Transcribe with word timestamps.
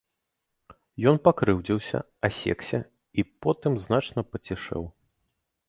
Ён 1.11 1.19
пакрыўдзіўся, 1.27 2.01
асекся 2.29 2.79
і 2.87 3.21
потым 3.47 3.73
значна 3.87 4.21
пацішэў. 4.33 4.83